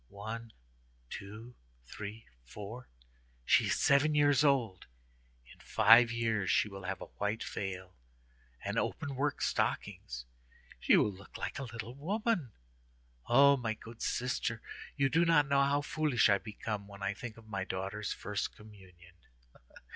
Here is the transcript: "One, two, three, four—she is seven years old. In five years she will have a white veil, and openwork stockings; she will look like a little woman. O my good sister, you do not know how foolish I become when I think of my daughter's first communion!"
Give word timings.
"One, 0.07 0.51
two, 1.11 1.53
three, 1.85 2.25
four—she 2.43 3.65
is 3.65 3.75
seven 3.79 4.15
years 4.15 4.43
old. 4.43 4.87
In 5.53 5.59
five 5.59 6.11
years 6.11 6.49
she 6.49 6.67
will 6.67 6.85
have 6.85 7.01
a 7.01 7.05
white 7.19 7.43
veil, 7.43 7.95
and 8.65 8.79
openwork 8.79 9.43
stockings; 9.43 10.25
she 10.79 10.97
will 10.97 11.11
look 11.13 11.37
like 11.37 11.59
a 11.59 11.63
little 11.71 11.93
woman. 11.93 12.51
O 13.27 13.55
my 13.57 13.75
good 13.75 14.01
sister, 14.01 14.59
you 14.95 15.07
do 15.07 15.23
not 15.23 15.47
know 15.47 15.61
how 15.61 15.81
foolish 15.81 16.29
I 16.29 16.39
become 16.39 16.87
when 16.87 17.03
I 17.03 17.13
think 17.13 17.37
of 17.37 17.45
my 17.47 17.63
daughter's 17.63 18.11
first 18.11 18.55
communion!" 18.55 19.13